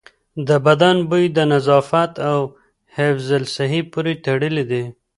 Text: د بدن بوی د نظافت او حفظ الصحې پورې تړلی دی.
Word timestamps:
د 0.47 0.49
بدن 0.65 0.95
بوی 1.09 1.25
د 1.37 1.39
نظافت 1.53 2.11
او 2.29 2.39
حفظ 2.95 3.27
الصحې 3.39 3.81
پورې 3.91 4.13
تړلی 4.25 4.63
دی. 4.71 4.83